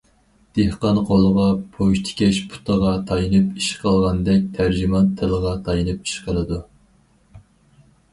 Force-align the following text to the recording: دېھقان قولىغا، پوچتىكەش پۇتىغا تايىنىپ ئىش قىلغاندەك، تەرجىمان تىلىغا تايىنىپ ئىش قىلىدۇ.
دېھقان 0.57 0.99
قولىغا، 1.07 1.43
پوچتىكەش 1.73 2.39
پۇتىغا 2.53 2.93
تايىنىپ 3.11 3.59
ئىش 3.61 3.67
قىلغاندەك، 3.81 4.47
تەرجىمان 4.55 5.13
تىلىغا 5.21 5.53
تايىنىپ 5.69 6.09
ئىش 6.11 6.15
قىلىدۇ. 6.25 6.59